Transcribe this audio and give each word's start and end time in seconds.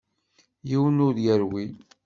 Yiwen 0.69 0.97
ur 1.07 1.15
yerwil. 1.25 1.73